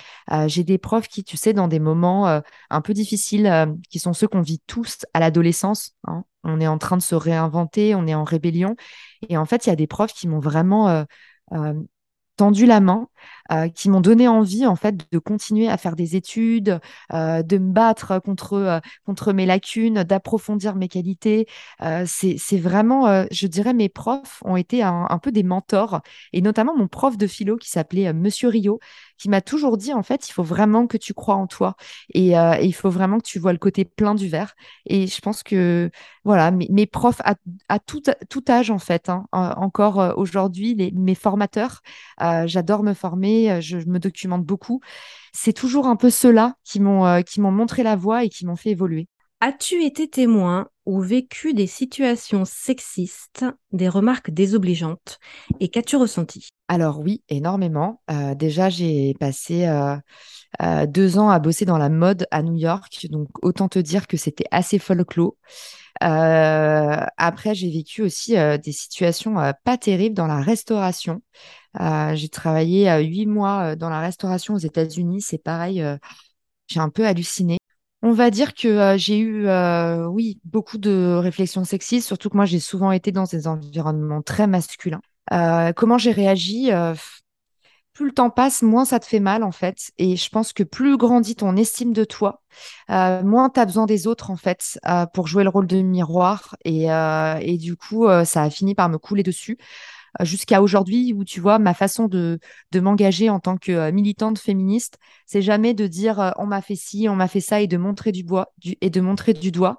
J'ai 0.46 0.64
des 0.64 0.78
profs 0.78 1.08
qui, 1.08 1.24
tu 1.24 1.36
sais, 1.36 1.52
dans 1.52 1.68
des 1.68 1.78
moments 1.78 2.40
un 2.70 2.80
peu 2.80 2.94
difficiles, 2.94 3.76
qui 3.90 3.98
sont 3.98 4.14
ceux 4.14 4.28
qu'on 4.28 4.40
vit 4.40 4.62
tous 4.66 5.04
à 5.12 5.20
l'adolescence. 5.20 5.94
Hein. 6.04 6.24
On 6.42 6.58
est 6.58 6.66
en 6.66 6.78
train 6.78 6.96
de 6.96 7.02
se 7.02 7.14
réinventer, 7.14 7.94
on 7.94 8.06
est 8.06 8.14
en 8.14 8.24
rébellion. 8.24 8.76
Et 9.28 9.36
en 9.36 9.44
fait, 9.44 9.66
il 9.66 9.68
y 9.68 9.72
a 9.72 9.76
des 9.76 9.86
profs 9.86 10.14
qui 10.14 10.26
m'ont 10.26 10.38
vraiment 10.38 11.04
tendu 12.36 12.66
la 12.66 12.80
main, 12.80 13.08
euh, 13.52 13.68
qui 13.68 13.90
m'ont 13.90 14.00
donné 14.00 14.26
envie 14.26 14.66
en 14.66 14.74
fait 14.74 15.10
de 15.12 15.18
continuer 15.18 15.68
à 15.68 15.76
faire 15.76 15.94
des 15.94 16.16
études, 16.16 16.80
euh, 17.12 17.42
de 17.42 17.58
me 17.58 17.72
battre 17.72 18.18
contre 18.18 18.54
euh, 18.54 18.80
contre 19.04 19.32
mes 19.32 19.46
lacunes, 19.46 20.02
d'approfondir 20.02 20.74
mes 20.74 20.88
qualités. 20.88 21.46
c'est 22.06 22.58
vraiment, 22.58 23.24
je 23.30 23.46
dirais, 23.46 23.74
mes 23.74 23.88
profs 23.88 24.42
ont 24.44 24.56
été 24.56 24.82
un, 24.82 25.18
peu 25.22 25.32
des 25.32 25.42
mentors 25.42 26.00
et 26.32 26.42
notamment 26.42 26.76
mon 26.76 26.88
prof 26.88 27.16
de 27.16 27.26
philo 27.26 27.56
qui 27.56 27.70
s'appelait 27.70 28.12
Monsieur 28.12 28.48
Rio, 28.48 28.80
qui 29.18 29.28
m'a 29.28 29.40
toujours 29.40 29.76
dit 29.76 29.92
en 29.92 30.02
fait, 30.02 30.28
il 30.28 30.32
faut 30.32 30.42
vraiment 30.42 30.86
que 30.86 30.96
tu 30.96 31.14
crois 31.14 31.36
en 31.36 31.46
toi 31.46 31.76
et, 32.14 32.32
il 32.62 32.74
faut 32.74 32.90
vraiment 32.90 33.18
que 33.18 33.26
tu 33.26 33.38
vois 33.38 33.52
le 33.52 33.58
côté 33.58 33.84
plein 33.84 34.14
du 34.14 34.28
verre. 34.28 34.54
Et 34.86 35.06
je 35.06 35.20
pense 35.20 35.42
que 35.42 35.90
voilà, 36.24 36.50
mes, 36.50 36.68
mes 36.70 36.86
profs 36.86 37.20
à, 37.24 37.34
à, 37.68 37.78
tout, 37.78 38.02
tout 38.28 38.44
âge 38.48 38.70
en 38.70 38.78
fait, 38.78 39.08
hein, 39.08 39.26
encore 39.32 40.14
aujourd'hui, 40.16 40.74
mes 40.94 41.14
formateurs. 41.14 41.82
Euh, 42.26 42.46
j'adore 42.46 42.82
me 42.82 42.94
former, 42.94 43.50
euh, 43.50 43.60
je, 43.60 43.78
me 43.78 43.98
documente 43.98 44.44
beaucoup. 44.44 44.80
C'est 45.32 45.52
toujours 45.52 45.86
un 45.86 45.96
peu 45.96 46.10
ceux-là 46.10 46.54
qui 46.64 46.80
m'ont 46.80 47.06
euh, 47.06 47.22
qui 47.22 47.40
m'ont 47.40 47.50
montré 47.50 47.82
la 47.82 47.96
voie 47.96 48.24
et 48.24 48.28
qui 48.28 48.46
m'ont 48.46 48.56
fait 48.56 48.70
évoluer. 48.70 49.08
As-tu 49.40 49.84
été 49.84 50.08
témoin 50.08 50.68
ou 50.86 51.00
vécu 51.00 51.52
des 51.52 51.66
situations 51.66 52.44
sexistes, 52.44 53.44
des 53.72 53.88
remarques 53.88 54.30
désobligeantes 54.30 55.18
et 55.60 55.68
qu'as-tu 55.68 55.96
ressenti? 55.96 56.48
Alors 56.68 57.00
oui, 57.00 57.22
énormément. 57.28 58.00
déjà, 58.36 58.68
j'ai 58.70 59.14
passé 59.20 59.68
deux 60.88 61.18
ans 61.18 61.28
à 61.28 61.38
bosser 61.38 61.64
dans 61.64 61.78
la 61.78 61.88
mode 61.88 62.26
à 62.30 62.42
New 62.42 62.56
York, 62.56 63.06
donc 63.10 63.28
autant 63.42 63.68
te 63.68 63.78
dire 63.78 64.06
que 64.06 64.16
c'était 64.16 64.46
assez 64.50 64.78
folklore. 64.78 65.36
après, 66.00 67.54
j'ai 67.54 67.70
vécu 67.70 68.02
aussi 68.02 68.34
des 68.34 68.72
situations 68.72 69.36
pas 69.64 69.76
terribles 69.76 70.16
dans 70.16 70.26
la 70.26 70.40
restauration. 70.40 71.22
Euh, 71.80 72.14
j'ai 72.14 72.28
travaillé 72.28 72.90
huit 73.04 73.26
mois 73.26 73.72
euh, 73.72 73.76
dans 73.76 73.90
la 73.90 74.00
restauration 74.00 74.54
aux 74.54 74.58
États-Unis. 74.58 75.20
C'est 75.20 75.38
pareil, 75.38 75.82
euh, 75.82 75.96
j'ai 76.68 76.80
un 76.80 76.90
peu 76.90 77.06
halluciné. 77.06 77.58
On 78.02 78.12
va 78.12 78.30
dire 78.30 78.54
que 78.54 78.96
j'ai 78.98 79.18
eu, 79.18 79.48
oui, 80.08 80.38
beaucoup 80.44 80.78
de 80.78 81.16
réflexions 81.16 81.64
sexistes, 81.64 82.06
surtout 82.06 82.28
que 82.30 82.36
moi, 82.36 82.44
j'ai 82.44 82.60
souvent 82.60 82.92
été 82.92 83.10
dans 83.10 83.24
des 83.24 83.46
environnements 83.48 84.22
très 84.22 84.46
masculins. 84.46 85.00
comment 85.74 85.98
j'ai 85.98 86.12
réagi 86.12 86.70
plus 87.96 88.06
le 88.06 88.12
temps 88.12 88.28
passe, 88.28 88.60
moins 88.60 88.84
ça 88.84 89.00
te 89.00 89.06
fait 89.06 89.20
mal 89.20 89.42
en 89.42 89.52
fait. 89.52 89.90
Et 89.96 90.16
je 90.16 90.28
pense 90.28 90.52
que 90.52 90.62
plus 90.62 90.98
grandit 90.98 91.34
ton 91.34 91.56
estime 91.56 91.94
de 91.94 92.04
toi, 92.04 92.42
euh, 92.90 93.22
moins 93.22 93.48
tu 93.48 93.58
as 93.58 93.64
besoin 93.64 93.86
des 93.86 94.06
autres 94.06 94.30
en 94.30 94.36
fait 94.36 94.78
pour 95.14 95.26
jouer 95.26 95.44
le 95.44 95.50
rôle 95.50 95.66
de 95.66 95.80
miroir. 95.80 96.56
Et 96.64 97.56
du 97.58 97.76
coup, 97.76 98.06
ça 98.24 98.42
a 98.42 98.50
fini 98.50 98.74
par 98.74 98.90
me 98.90 98.98
couler 98.98 99.22
dessus 99.22 99.56
jusqu'à 100.22 100.62
aujourd'hui 100.62 101.12
où 101.12 101.24
tu 101.24 101.40
vois 101.40 101.58
ma 101.58 101.74
façon 101.74 102.08
de, 102.08 102.38
de 102.72 102.80
m'engager 102.80 103.30
en 103.30 103.40
tant 103.40 103.56
que 103.56 103.72
euh, 103.72 103.92
militante 103.92 104.38
féministe, 104.38 104.98
c'est 105.26 105.42
jamais 105.42 105.74
de 105.74 105.86
dire 105.86 106.20
euh, 106.20 106.30
on 106.38 106.46
m'a 106.46 106.62
fait 106.62 106.76
ci, 106.76 107.08
on 107.08 107.16
m'a 107.16 107.28
fait 107.28 107.40
ça 107.40 107.60
et 107.60 107.66
de 107.66 107.76
montrer 107.76 108.12
du 108.12 108.22
bois 108.22 108.52
et 108.80 108.90
de 108.90 109.00
montrer 109.00 109.32
du 109.32 109.50
doigt. 109.50 109.76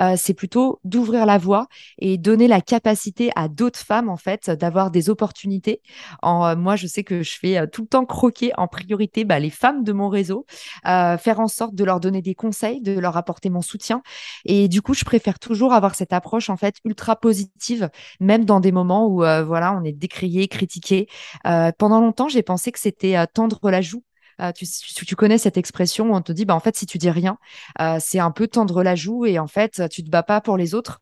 Euh, 0.00 0.14
c'est 0.16 0.34
plutôt 0.34 0.80
d'ouvrir 0.84 1.26
la 1.26 1.38
voie 1.38 1.66
et 1.98 2.18
donner 2.18 2.48
la 2.48 2.60
capacité 2.60 3.30
à 3.36 3.48
d'autres 3.48 3.78
femmes 3.78 4.08
en 4.08 4.16
fait 4.16 4.50
d'avoir 4.50 4.90
des 4.90 5.10
opportunités. 5.10 5.82
En, 6.22 6.56
moi, 6.56 6.76
je 6.76 6.86
sais 6.86 7.04
que 7.04 7.22
je 7.22 7.38
fais 7.38 7.66
tout 7.68 7.82
le 7.82 7.88
temps 7.88 8.04
croquer 8.04 8.52
en 8.56 8.68
priorité 8.68 9.24
bah, 9.24 9.38
les 9.38 9.50
femmes 9.50 9.84
de 9.84 9.92
mon 9.92 10.08
réseau, 10.08 10.46
faire 10.84 11.40
en 11.40 11.48
sorte 11.48 11.74
de 11.74 11.84
leur 11.84 12.00
donner 12.00 12.22
des 12.22 12.34
conseils, 12.34 12.80
de 12.80 12.98
leur 12.98 13.16
apporter 13.16 13.50
mon 13.50 13.62
soutien. 13.62 14.02
Et 14.44 14.68
du 14.68 14.82
coup, 14.82 14.94
je 14.94 15.04
préfère 15.04 15.38
toujours 15.38 15.72
avoir 15.72 15.94
cette 15.94 16.12
approche 16.12 16.50
en 16.50 16.56
fait 16.56 16.76
ultra 16.84 17.16
positive, 17.16 17.90
même 18.20 18.44
dans 18.44 18.60
des 18.60 18.72
moments 18.72 19.06
où 19.06 19.18
voilà 19.18 19.77
on 19.78 19.84
est 19.84 19.92
décrié, 19.92 20.48
critiqué. 20.48 21.08
Euh, 21.46 21.72
pendant 21.78 22.00
longtemps, 22.00 22.28
j'ai 22.28 22.42
pensé 22.42 22.72
que 22.72 22.78
c'était 22.78 23.16
euh, 23.16 23.26
tendre 23.32 23.70
la 23.70 23.80
joue. 23.80 24.02
Euh, 24.40 24.52
tu, 24.52 25.16
connais 25.16 25.38
cette 25.38 25.56
expression 25.56 26.10
où 26.10 26.14
on 26.14 26.22
te 26.22 26.32
dit, 26.32 26.44
bah, 26.44 26.54
en 26.54 26.60
fait, 26.60 26.76
si 26.76 26.86
tu 26.86 26.98
dis 26.98 27.10
rien, 27.10 27.38
c'est 27.98 28.18
un 28.18 28.30
peu 28.30 28.46
tendre 28.48 28.82
la 28.82 28.94
joue 28.94 29.26
et 29.26 29.38
en 29.38 29.46
fait, 29.46 29.88
tu 29.90 30.04
te 30.04 30.10
bats 30.10 30.22
pas 30.22 30.40
pour 30.40 30.56
les 30.56 30.74
autres. 30.74 31.00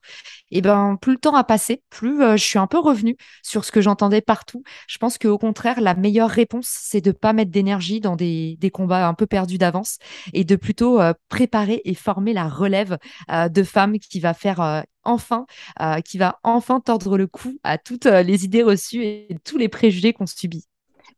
Et 0.50 0.60
ben, 0.60 0.96
plus 1.00 1.12
le 1.12 1.18
temps 1.18 1.34
a 1.34 1.44
passé, 1.44 1.82
plus 1.90 2.20
je 2.20 2.42
suis 2.42 2.58
un 2.58 2.66
peu 2.66 2.78
revenue 2.78 3.16
sur 3.42 3.64
ce 3.64 3.72
que 3.72 3.80
j'entendais 3.80 4.20
partout. 4.20 4.62
Je 4.88 4.98
pense 4.98 5.18
qu'au 5.18 5.38
contraire, 5.38 5.80
la 5.80 5.94
meilleure 5.94 6.30
réponse, 6.30 6.68
c'est 6.68 7.00
de 7.00 7.12
pas 7.12 7.32
mettre 7.32 7.50
d'énergie 7.50 8.00
dans 8.00 8.16
des, 8.16 8.58
combats 8.72 9.06
un 9.08 9.14
peu 9.14 9.26
perdus 9.26 9.58
d'avance 9.58 9.98
et 10.32 10.44
de 10.44 10.56
plutôt 10.56 11.00
préparer 11.28 11.82
et 11.84 11.94
former 11.94 12.32
la 12.32 12.48
relève 12.48 12.98
de 13.28 13.62
femmes 13.62 13.98
qui 13.98 14.20
va 14.20 14.34
faire 14.34 14.84
enfin, 15.06 15.46
euh, 15.80 16.00
qui 16.00 16.18
va 16.18 16.38
enfin 16.42 16.80
tordre 16.80 17.16
le 17.16 17.26
cou 17.26 17.58
à 17.62 17.78
toutes 17.78 18.06
euh, 18.06 18.22
les 18.22 18.44
idées 18.44 18.62
reçues 18.62 19.04
et 19.04 19.38
tous 19.44 19.56
les 19.56 19.68
préjugés 19.68 20.12
qu'on 20.12 20.26
subit. 20.26 20.64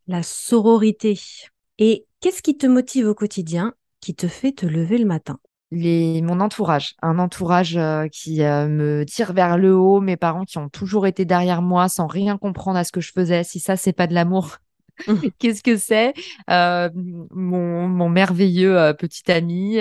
La 0.07 0.23
sororité. 0.23 1.19
Et 1.79 2.07
qu'est-ce 2.21 2.43
qui 2.43 2.57
te 2.57 2.67
motive 2.67 3.07
au 3.07 3.15
quotidien, 3.15 3.75
qui 4.01 4.15
te 4.15 4.27
fait 4.27 4.53
te 4.53 4.67
lever 4.67 4.99
le 4.99 5.07
matin? 5.07 5.39
Mon 5.71 6.41
entourage, 6.41 6.95
un 7.03 7.19
entourage 7.19 7.77
euh, 7.77 8.09
qui 8.09 8.41
me 8.41 9.05
tire 9.05 9.33
vers 9.33 9.59
le 9.59 9.75
haut, 9.75 10.01
mes 10.01 10.17
parents 10.17 10.45
qui 10.45 10.59
ont 10.59 10.71
toujours 10.71 11.07
été 11.07 11.25
derrière 11.25 11.61
moi 11.61 11.89
sans 11.89 12.07
rien 12.07 12.39
comprendre 12.39 12.79
à 12.79 12.85
ce 12.85 12.93
que 12.93 13.01
je 13.01 13.13
faisais. 13.13 13.45
Si 13.45 13.61
ça, 13.61 13.77
c'est 13.77 13.93
pas 13.93 14.07
de 14.07 14.15
l'amour, 14.15 14.57
qu'est-ce 15.39 15.63
que 15.63 15.77
c'est? 15.77 16.15
Mon, 16.49 17.89
mon, 17.89 18.09
merveilleux 18.09 18.95
petit 18.99 19.31
ami, 19.31 19.81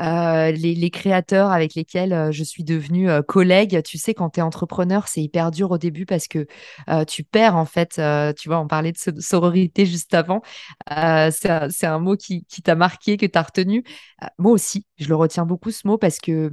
euh, 0.00 0.50
les, 0.52 0.90
créateurs 0.90 1.50
avec 1.52 1.74
lesquels 1.74 2.14
euh, 2.14 2.32
je 2.32 2.42
suis 2.42 2.64
devenue 2.64 3.10
euh, 3.10 3.22
collègue. 3.22 3.82
Tu 3.84 3.98
sais, 3.98 4.14
quand 4.14 4.30
tu 4.30 4.40
es 4.40 4.42
entrepreneur, 4.42 5.06
c'est 5.06 5.22
hyper 5.22 5.50
dur 5.50 5.70
au 5.70 5.78
début 5.78 6.06
parce 6.06 6.28
que 6.28 6.46
tu 7.06 7.24
perds, 7.24 7.56
en 7.56 7.66
fait, 7.66 8.00
tu 8.36 8.48
vois, 8.48 8.60
on 8.60 8.66
parlait 8.66 8.92
de 8.92 9.20
sororité 9.20 9.86
juste 9.86 10.14
avant. 10.14 10.42
c'est 10.88 11.84
un, 11.86 11.98
mot 11.98 12.16
qui, 12.16 12.44
qui 12.46 12.62
t'a 12.62 12.74
marqué, 12.74 13.16
que 13.16 13.26
tu 13.26 13.38
as 13.38 13.42
retenu. 13.42 13.84
moi 14.38 14.52
aussi, 14.52 14.86
je 14.98 15.08
le 15.08 15.16
retiens 15.16 15.46
beaucoup, 15.46 15.70
ce 15.70 15.86
mot, 15.86 15.98
parce 15.98 16.18
que 16.18 16.52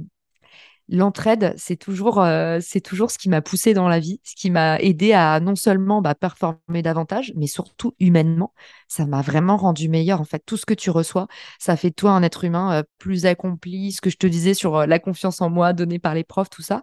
l'entraide, 0.90 1.54
c'est 1.56 1.76
toujours, 1.76 2.20
euh, 2.20 2.58
c'est 2.60 2.80
toujours 2.80 3.10
ce 3.10 3.18
qui 3.18 3.28
m'a 3.28 3.40
poussé 3.40 3.74
dans 3.74 3.88
la 3.88 4.00
vie, 4.00 4.20
ce 4.24 4.34
qui 4.34 4.50
m'a 4.50 4.78
aidé 4.80 5.12
à 5.12 5.40
non 5.40 5.56
seulement 5.56 6.02
bah, 6.02 6.14
performer 6.14 6.82
davantage, 6.82 7.32
mais 7.36 7.46
surtout 7.46 7.94
humainement. 8.00 8.52
Ça 8.88 9.06
m'a 9.06 9.22
vraiment 9.22 9.56
rendu 9.56 9.88
meilleur. 9.88 10.20
En 10.20 10.24
fait, 10.24 10.42
tout 10.44 10.56
ce 10.56 10.66
que 10.66 10.74
tu 10.74 10.90
reçois, 10.90 11.28
ça 11.58 11.76
fait 11.76 11.90
toi 11.90 12.10
un 12.10 12.22
être 12.22 12.44
humain 12.44 12.80
euh, 12.80 12.82
plus 12.98 13.26
accompli. 13.26 13.92
Ce 13.92 14.00
que 14.00 14.10
je 14.10 14.16
te 14.16 14.26
disais 14.26 14.54
sur 14.54 14.76
euh, 14.76 14.86
la 14.86 14.98
confiance 14.98 15.40
en 15.40 15.48
moi 15.48 15.72
donnée 15.72 15.98
par 15.98 16.14
les 16.14 16.24
profs, 16.24 16.50
tout 16.50 16.62
ça. 16.62 16.82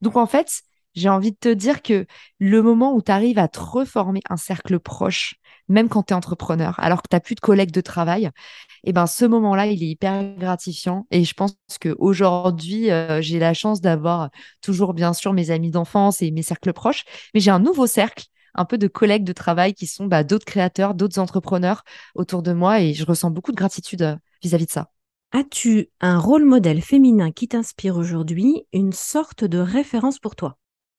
Donc, 0.00 0.16
en 0.16 0.26
fait, 0.26 0.62
j'ai 0.94 1.08
envie 1.08 1.32
de 1.32 1.36
te 1.36 1.48
dire 1.48 1.82
que 1.82 2.06
le 2.38 2.62
moment 2.62 2.94
où 2.94 3.02
tu 3.02 3.10
arrives 3.12 3.38
à 3.38 3.48
te 3.48 3.58
reformer 3.60 4.20
un 4.30 4.36
cercle 4.36 4.78
proche, 4.78 5.34
même 5.68 5.88
quand 5.88 6.04
tu 6.04 6.12
es 6.12 6.16
entrepreneur, 6.16 6.78
alors 6.78 7.02
que 7.02 7.08
tu 7.10 7.16
n'as 7.16 7.20
plus 7.20 7.34
de 7.34 7.40
collègues 7.40 7.72
de 7.72 7.80
travail, 7.80 8.30
eh 8.84 8.92
ben 8.92 9.06
ce 9.06 9.24
moment-là, 9.24 9.66
il 9.66 9.82
est 9.82 9.86
hyper 9.88 10.36
gratifiant. 10.36 11.06
Et 11.10 11.24
je 11.24 11.34
pense 11.34 11.56
qu'aujourd'hui, 11.80 12.90
euh, 12.90 13.20
j'ai 13.22 13.38
la 13.38 13.54
chance 13.54 13.80
d'avoir 13.80 14.30
toujours, 14.60 14.94
bien 14.94 15.12
sûr, 15.12 15.32
mes 15.32 15.50
amis 15.50 15.70
d'enfance 15.70 16.22
et 16.22 16.30
mes 16.30 16.42
cercles 16.42 16.72
proches, 16.72 17.04
mais 17.34 17.40
j'ai 17.40 17.50
un 17.50 17.60
nouveau 17.60 17.86
cercle 17.86 18.26
un 18.54 18.64
peu 18.64 18.78
de 18.78 18.86
collègues 18.86 19.24
de 19.24 19.32
travail 19.32 19.74
qui 19.74 19.86
sont 19.86 20.06
bah, 20.06 20.22
d'autres 20.24 20.44
créateurs, 20.44 20.94
d'autres 20.94 21.18
entrepreneurs 21.18 21.82
autour 22.14 22.42
de 22.42 22.52
moi 22.52 22.80
et 22.80 22.94
je 22.94 23.04
ressens 23.04 23.30
beaucoup 23.30 23.50
de 23.52 23.56
gratitude 23.56 24.02
euh, 24.02 24.16
vis 24.42 24.54
à 24.54 24.58
-vis 24.58 24.66
de 24.66 24.70
ça. 24.70 24.90
As-tu 25.32 25.90
un 26.00 26.18
rôle 26.18 26.44
modèle 26.46 26.80
féminin 26.80 27.30
qui 27.30 27.48
t'inspire 27.48 27.96
aujourd'hui, 27.96 28.64
une 28.72 28.92
sorte 28.92 29.44
de 29.44 29.58
référence 29.58 30.18
pour 30.18 30.34
toi? 30.36 30.56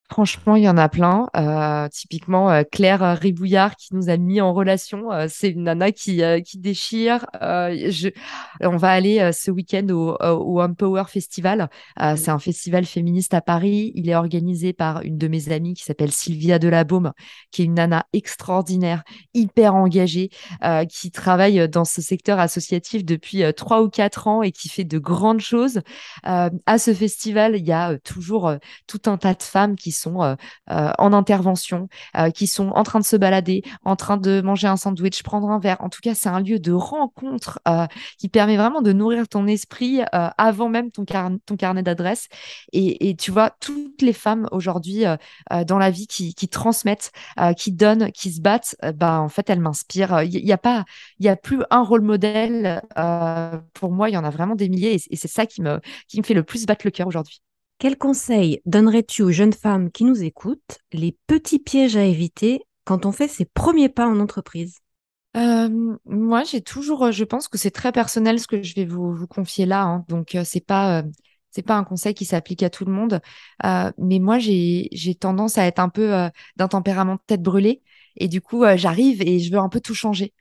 Franchement, 0.07 0.55
il 0.55 0.63
y 0.63 0.69
en 0.69 0.77
a 0.77 0.87
plein. 0.87 1.27
Euh, 1.35 1.89
typiquement, 1.89 2.51
euh, 2.51 2.61
Claire 2.71 3.17
Ribouillard 3.19 3.75
qui 3.75 3.95
nous 3.95 4.09
a 4.09 4.17
mis 4.17 4.39
en 4.39 4.53
relation. 4.53 5.11
Euh, 5.11 5.25
c'est 5.27 5.49
une 5.49 5.63
nana 5.63 5.91
qui, 5.91 6.21
qui 6.45 6.59
déchire. 6.59 7.25
Je... 7.41 8.09
On 8.61 8.77
va 8.77 8.91
aller 8.91 9.31
ce 9.33 9.49
week-end 9.49 9.87
au, 9.89 10.15
au 10.21 10.61
Empower 10.61 11.05
Festival. 11.07 11.69
c'est 12.17 12.29
un 12.29 12.39
festival 12.39 12.85
féministe 12.85 13.33
à 13.33 13.41
Paris. 13.41 13.91
Il 13.95 14.07
est 14.07 14.15
organisé 14.15 14.73
par 14.73 15.01
une 15.01 15.17
de 15.17 15.27
mes 15.27 15.51
amies 15.51 15.73
qui 15.73 15.83
s'appelle 15.83 16.11
Sylvia 16.11 16.59
Delabaume, 16.59 17.11
qui 17.51 17.63
est 17.63 17.65
une 17.65 17.73
nana 17.73 18.05
extraordinaire, 18.13 19.03
hyper 19.33 19.73
engagée, 19.73 20.29
qui 20.89 21.09
travaille 21.11 21.67
dans 21.67 21.85
ce 21.85 22.01
secteur 22.01 22.39
associatif 22.39 23.03
depuis 23.03 23.43
trois 23.55 23.81
ou 23.81 23.89
quatre 23.89 24.27
ans 24.27 24.43
et 24.43 24.51
qui 24.51 24.69
fait 24.69 24.83
de 24.83 24.99
grandes 24.99 25.41
choses. 25.41 25.81
à 26.23 26.77
ce 26.77 26.93
festival, 26.93 27.55
il 27.57 27.65
y 27.65 27.71
a 27.71 27.97
toujours 27.99 28.53
tout 28.87 29.01
un 29.07 29.17
tas 29.17 29.33
de 29.33 29.43
femmes 29.43 29.75
qui 29.75 29.94
sont 29.95 30.21
euh, 30.23 30.35
euh, 30.71 30.91
en 30.97 31.13
intervention, 31.13 31.87
euh, 32.17 32.29
qui 32.29 32.47
sont 32.47 32.69
en 32.69 32.83
train 32.83 32.99
de 32.99 33.05
se 33.05 33.15
balader, 33.15 33.63
en 33.83 33.95
train 33.95 34.17
de 34.17 34.41
manger 34.41 34.67
un 34.67 34.77
sandwich, 34.77 35.23
prendre 35.23 35.49
un 35.49 35.59
verre. 35.59 35.77
En 35.79 35.89
tout 35.89 36.01
cas, 36.01 36.13
c'est 36.15 36.29
un 36.29 36.39
lieu 36.39 36.59
de 36.59 36.71
rencontre 36.71 37.59
qui 38.19 38.29
permet 38.29 38.57
vraiment 38.57 38.81
de 38.81 38.91
nourrir 38.93 39.27
ton 39.27 39.47
esprit 39.47 40.01
avant 40.11 40.69
même 40.69 40.91
ton, 40.91 41.05
carnet 41.05 41.83
d'adresses. 41.83 42.27
Et, 42.73 43.15
tu 43.17 43.31
vois, 43.31 43.51
toutes 43.59 44.01
les 44.01 44.13
femmes 44.13 44.47
aujourd'hui 44.51 45.03
dans 45.67 45.77
la 45.77 45.89
vie 45.89 46.07
qui, 46.07 46.49
transmettent, 46.49 47.11
qui 47.57 47.71
donnent, 47.71 48.11
qui 48.11 48.31
se 48.31 48.41
battent, 48.41 48.75
bah, 48.95 49.19
en 49.19 49.29
fait, 49.29 49.49
elles 49.49 49.59
m'inspirent. 49.59 50.23
Il 50.23 50.43
n'y 50.43 50.51
a 50.51 50.57
pas, 50.57 50.85
il 51.19 51.25
y 51.25 51.29
a 51.29 51.35
plus 51.35 51.61
un 51.69 51.83
rôle 51.83 52.01
modèle. 52.01 52.81
pour 53.73 53.91
moi, 53.91 54.09
il 54.09 54.13
y 54.13 54.17
en 54.17 54.23
a 54.23 54.29
vraiment 54.29 54.55
des 54.55 54.69
milliers 54.69 54.95
et, 55.09 55.15
c'est 55.15 55.27
ça 55.27 55.45
qui 55.45 55.61
me, 55.61 55.79
qui 56.07 56.19
me 56.19 56.25
fait 56.25 56.33
le 56.33 56.43
plus 56.43 56.65
battre 56.65 56.85
le 56.85 56.91
cœur 56.91 57.07
aujourd'hui. 57.07 57.41
Quel 57.77 57.97
conseil 57.97 58.61
donnerais-tu 58.65 59.21
aux 59.21 59.31
jeunes 59.31 59.53
femmes 59.53 59.91
qui 59.91 60.05
nous 60.05 60.23
écoutent, 60.23 60.79
les 60.93 61.17
petits 61.27 61.59
pièges 61.59 61.97
à 61.97 62.03
éviter 62.03 62.61
quand 62.85 63.05
on 63.05 63.11
fait 63.11 63.27
ses 63.27 63.45
premiers 63.45 63.89
pas 63.89 64.07
en 64.07 64.19
entreprise? 64.19 64.79
Euh, 65.35 65.97
moi, 66.05 66.43
j'ai 66.43 66.61
toujours, 66.61 67.11
je 67.11 67.23
pense 67.25 67.49
que 67.49 67.57
c'est 67.57 67.71
très 67.71 67.91
personnel 67.91 68.39
ce 68.39 68.47
que 68.47 68.63
je 68.63 68.75
vais 68.75 68.85
vous, 68.85 69.27
confier 69.27 69.65
là. 69.65 69.83
Hein. 69.83 70.05
donc, 70.07 70.35
euh, 70.35 70.43
c'est 70.45 70.65
pas, 70.65 71.01
euh, 71.01 71.61
pas 71.65 71.75
un 71.75 71.83
conseil 71.83 72.13
qui 72.13 72.23
s'applique 72.23 72.63
à 72.63 72.69
tout 72.69 72.85
le 72.85 72.93
monde. 72.93 73.19
mais 73.97 74.19
moi, 74.19 74.39
j'ai, 74.39 74.87
j'ai 74.93 75.15
tendance 75.15 75.57
à 75.57 75.65
être 75.65 75.79
un 75.79 75.89
peu 75.89 76.29
d'un 76.55 76.67
tempérament 76.67 77.15
de 77.15 77.21
tête 77.27 77.41
brûlée. 77.41 77.81
Et 78.17 78.29
du 78.29 78.39
coup, 78.41 78.63
j'arrive 78.75 79.21
et 79.21 79.39
je 79.39 79.51
veux 79.51 79.59
un 79.59 79.69
peu 79.69 79.81
tout 79.81 79.93
changer 79.93 80.33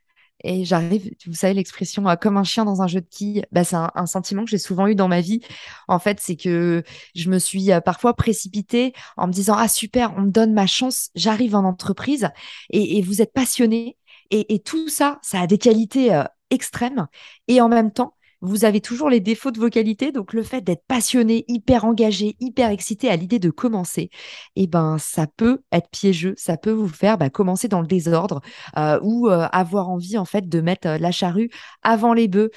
et 0.44 0.64
j'arrive, 0.64 1.10
vous 1.26 1.34
savez 1.34 1.54
l'expression 1.54 2.06
euh, 2.06 2.16
comme 2.16 2.36
un 2.36 2.44
chien 2.44 2.64
dans 2.66 2.82
un 2.82 2.86
jeu 2.86 3.00
de 3.00 3.06
quilles, 3.06 3.46
bah, 3.50 3.64
c'est 3.64 3.76
un, 3.76 4.06
sentiment 4.06 4.44
que 4.44 4.50
j'ai 4.50 4.58
souvent 4.58 4.86
eu 4.86 4.94
dans 4.94 5.08
ma 5.08 5.22
vie. 5.22 5.40
En 5.88 5.98
fait, 5.98 6.20
c'est 6.20 6.36
que 6.36 6.84
je 7.14 7.30
me 7.30 7.38
suis 7.38 7.72
euh, 7.72 7.80
parfois 7.80 8.14
précipitée 8.14 8.92
en 9.16 9.26
me 9.26 9.32
disant 9.32 9.54
ah 9.56 9.68
super, 9.68 10.14
on 10.16 10.22
me 10.22 10.30
donne 10.30 10.52
ma 10.52 10.66
chance, 10.66 11.10
j'arrive 11.14 11.56
en 11.56 11.64
entreprise 11.64 12.28
et, 12.70 13.00
vous 13.02 13.22
êtes 13.22 13.32
passionné 13.32 13.96
et, 14.30 14.60
tout 14.60 14.88
ça, 14.88 15.18
ça 15.22 15.40
a 15.40 15.46
des 15.46 15.58
qualités 15.58 16.14
euh, 16.14 16.24
extrêmes. 16.50 17.06
Et 17.48 17.60
en 17.60 17.68
même 17.68 17.92
temps 17.92 18.14
vous 18.44 18.64
avez 18.64 18.80
toujours 18.80 19.08
les 19.08 19.20
défauts 19.20 19.50
de 19.50 19.58
vos 19.58 19.70
qualités. 19.70 20.12
Donc, 20.12 20.32
le 20.32 20.42
fait 20.42 20.60
d'être 20.60 20.84
passionné, 20.86 21.44
hyper 21.48 21.84
engagé, 21.84 22.36
hyper 22.40 22.70
excité 22.70 23.08
à 23.08 23.16
l'idée 23.16 23.38
de 23.38 23.50
commencer, 23.50 24.10
eh 24.56 24.66
ben, 24.66 24.98
ça 24.98 25.26
peut 25.26 25.62
être 25.72 25.88
piégeux. 25.90 26.34
Ça 26.36 26.56
peut 26.56 26.70
vous 26.70 26.88
faire 26.88 27.16
bah, 27.18 27.30
commencer 27.30 27.68
dans 27.68 27.80
le 27.80 27.86
désordre 27.86 28.42
euh, 28.76 28.98
ou 29.02 29.28
euh, 29.28 29.46
avoir 29.52 29.88
envie, 29.88 30.18
en 30.18 30.26
fait, 30.26 30.48
de 30.48 30.60
mettre 30.60 30.88
euh, 30.88 30.98
la 30.98 31.10
charrue 31.10 31.50
avant 31.82 32.12
les 32.12 32.28
bœufs 32.28 32.50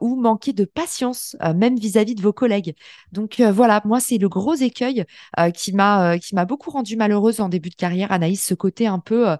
ou 0.00 0.16
manquer 0.16 0.52
de 0.52 0.64
patience, 0.64 1.36
même 1.54 1.76
vis-à-vis 1.78 2.14
de 2.14 2.22
vos 2.22 2.32
collègues. 2.32 2.74
Donc, 3.12 3.40
voilà, 3.40 3.80
moi, 3.84 4.00
c'est 4.00 4.18
le 4.18 4.28
gros 4.28 4.54
écueil 4.54 5.04
qui 5.54 5.72
m'a 5.72 6.18
qui 6.18 6.34
m'a 6.34 6.44
beaucoup 6.44 6.70
rendu 6.70 6.96
malheureuse 6.96 7.40
en 7.40 7.48
début 7.48 7.70
de 7.70 7.74
carrière, 7.74 8.12
Anaïs, 8.12 8.44
ce 8.44 8.54
côté 8.54 8.86
un 8.86 8.98
peu, 8.98 9.36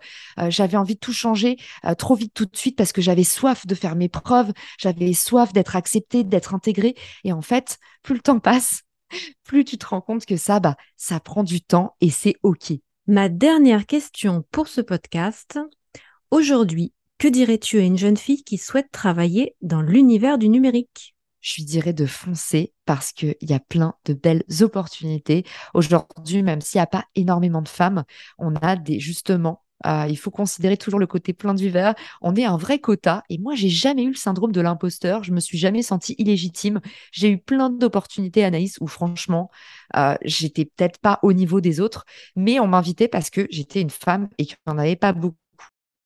j'avais 0.49 0.77
envie 0.77 0.95
de 0.95 1.01
tout 1.01 1.13
changer 1.13 1.57
trop 1.99 2.15
vite 2.15 2.33
tout 2.35 2.47
de 2.47 2.57
suite 2.57 2.77
parce 2.77 2.93
que 2.93 3.01
j'avais 3.01 3.25
soif 3.25 3.67
de 3.67 3.75
faire 3.75 3.97
mes 3.97 4.09
preuves, 4.09 4.53
j'avais 4.79 5.13
soif 5.13 5.53
d'être 5.53 5.77
d'être 6.25 6.55
intégré. 6.55 6.95
Et 7.25 7.33
en 7.33 7.43
fait, 7.43 7.79
plus 8.03 8.15
le 8.15 8.21
temps 8.21 8.41
passe, 8.41 8.83
plus 9.45 9.65
tu 9.65 9.79
te 9.79 9.87
rends 9.87 10.01
compte 10.01 10.27
que 10.27 10.37
ça, 10.37 10.61
bah, 10.61 10.77
ça 10.97 11.21
prend 11.21 11.43
du 11.43 11.61
temps 11.61 11.95
et 12.01 12.11
c'est 12.11 12.37
OK. 12.43 12.73
Ma 13.07 13.29
dernière 13.29 13.87
question 13.87 14.45
pour 14.51 14.69
ce 14.69 14.81
podcast. 14.81 15.59
Aujourd'hui, 16.31 16.93
que 17.19 17.29
dirais-tu 17.29 17.79
à 17.79 17.83
une 17.83 17.97
jeune 17.97 18.17
fille 18.17 18.43
qui 18.43 18.59
souhaite 18.59 18.91
travailler 18.91 19.57
dans 19.63 19.81
l'univers 19.81 20.39
du 20.39 20.49
numérique? 20.49 21.15
Je 21.41 21.57
lui 21.57 21.65
dirais 21.65 21.93
de 21.93 22.07
foncer 22.07 22.73
parce 22.85 23.13
qu'il 23.13 23.37
y 23.41 23.53
a 23.53 23.61
plein 23.61 23.95
de 24.05 24.15
belles 24.15 24.43
opportunités. 24.61 25.45
Aujourd'hui, 25.75 26.43
même 26.43 26.61
s'il 26.61 26.79
n'y 26.79 26.83
a 26.83 26.89
pas 26.89 27.05
énormément 27.15 27.63
de 27.63 27.69
femmes, 27.69 28.05
on 28.39 28.57
a 28.57 28.75
des 28.75 28.99
justement 28.99 29.63
euh, 29.85 30.07
il 30.09 30.17
faut 30.17 30.31
considérer 30.31 30.77
toujours 30.77 31.01
le 31.01 31.07
côté 31.07 31.33
plein 31.33 31.55
du 31.55 31.69
verre. 31.69 31.95
On 32.23 32.35
est 32.35 32.45
un 32.45 32.57
vrai 32.57 32.79
quota. 32.79 33.23
Et 33.29 33.39
moi, 33.39 33.55
j'ai 33.55 33.69
jamais 33.69 34.05
eu 34.05 34.11
le 34.11 34.15
syndrome 34.15 34.53
de 34.53 34.61
l'imposteur. 34.61 35.25
Je 35.25 35.33
me 35.33 35.41
suis 35.41 35.59
jamais 35.59 35.83
sentie 35.83 36.15
illégitime. 36.19 36.81
J'ai 37.13 37.31
eu 37.31 37.39
plein 37.39 37.71
d'opportunités, 37.71 38.45
Anaïs, 38.45 38.79
où 38.81 38.87
franchement, 38.87 39.51
euh, 39.97 40.17
j'étais 40.23 40.65
peut-être 40.65 40.99
pas 40.99 41.19
au 41.23 41.33
niveau 41.33 41.61
des 41.61 41.81
autres, 41.81 42.05
mais 42.37 42.61
on 42.61 42.67
m'invitait 42.69 43.09
parce 43.09 43.31
que 43.31 43.47
j'étais 43.51 43.81
une 43.81 43.91
femme 43.91 44.29
et 44.39 44.47
qu'il 44.47 44.57
n'y 44.67 44.73
en 44.73 44.79
avait 44.79 44.97
pas 44.97 45.13
beaucoup. 45.13 45.37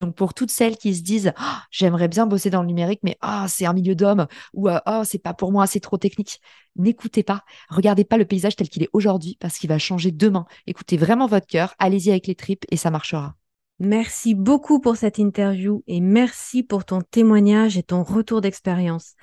Donc 0.01 0.15
pour 0.15 0.33
toutes 0.33 0.51
celles 0.51 0.79
qui 0.79 0.95
se 0.95 1.03
disent 1.03 1.33
«Ah, 1.37 1.65
j'aimerais 1.71 2.09
bien 2.09 2.27
bosser 2.27 2.49
dans 2.49 2.63
le 2.63 2.69
numérique 2.69 3.01
mais 3.03 3.19
ah 3.21 3.47
c'est 3.49 3.67
un 3.67 3.75
milieu 3.75 3.95
d'hommes 3.95 4.29
ou 4.55 4.71
oh 4.71 5.03
c'est 5.05 5.19
pas 5.19 5.35
pour 5.35 5.53
moi 5.53 5.67
c'est 5.67 5.81
trop 5.81 5.99
technique 5.99 6.41
n'écoutez 6.77 7.23
pas 7.23 7.45
regardez 7.69 8.05
pas 8.05 8.17
le 8.17 8.25
paysage 8.25 8.57
tel 8.57 8.71
qu'il 8.71 8.83
est 8.83 8.89
aujourd'hui 8.95 9.37
parce 9.41 9.59
qu'il 9.59 9.69
va 9.69 9.79
changer 9.79 10.11
demain 10.11 10.47
écoutez 10.67 10.97
vraiment 10.97 11.27
votre 11.27 11.47
cœur 11.47 11.75
allez-y 11.79 12.11
avec 12.11 12.27
les 12.29 12.35
tripes 12.35 12.65
et 12.71 12.79
ça 12.79 12.91
marchera 12.91 13.35
Merci 13.83 14.35
beaucoup 14.35 14.79
pour 14.79 14.97
cette 14.97 15.17
interview 15.17 15.83
et 15.89 16.03
merci 16.03 16.63
pour 16.63 16.85
ton 16.85 17.01
témoignage 17.01 17.79
et 17.79 17.83
ton 17.83 18.03
retour 18.03 18.43
d'expérience. 18.43 19.15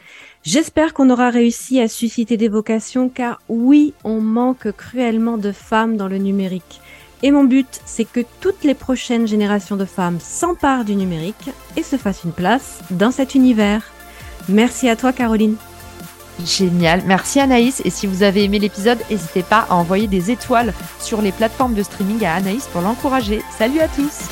J'espère 0.42 0.96
qu'on 0.96 1.12
aura 1.12 1.30
réussi 1.30 1.80
à 1.80 1.88
susciter 1.88 2.38
des 2.38 2.48
vocations 2.48 3.08
car 3.08 3.40
oui, 3.50 3.94
on 4.04 4.20
manque 4.20 4.72
cruellement 4.72 5.38
de 5.38 5.52
femmes 5.52 5.96
dans 5.96 6.08
le 6.08 6.18
numérique. 6.18 6.82
Et 7.22 7.30
mon 7.30 7.44
but, 7.44 7.82
c'est 7.86 8.12
que 8.12 8.22
toutes 8.42 8.64
les 8.64 8.74
prochaines 8.74 9.28
générations 9.28 9.78
de 9.78 9.86
femmes 9.86 10.20
s'emparent 10.20 10.86
du 10.86 10.96
numérique 10.96 11.52
et 11.76 11.84
se 11.84 11.96
fassent 11.96 12.24
une 12.24 12.32
place 12.32 12.82
dans 12.90 13.12
cet 13.12 13.36
univers. 13.36 13.84
Merci 14.50 14.90
à 14.90 14.96
toi 14.96 15.14
Caroline. 15.14 15.58
Génial, 16.46 17.02
merci 17.06 17.40
Anaïs. 17.40 17.82
Et 17.86 17.90
si 17.90 18.08
vous 18.08 18.24
avez 18.24 18.44
aimé 18.44 18.60
l'épisode, 18.60 19.00
n'hésitez 19.10 19.44
pas 19.44 19.66
à 19.70 19.76
envoyer 19.76 20.08
des 20.08 20.32
étoiles 20.32 20.74
sur 21.00 21.22
les 21.22 21.32
plateformes 21.32 21.74
de 21.74 21.84
streaming 21.84 22.24
à 22.26 22.36
Anaïs 22.36 22.68
pour 22.68 22.82
l'encourager. 22.82 23.42
Salut 23.58 23.80
à 23.80 23.88
tous 23.88 24.30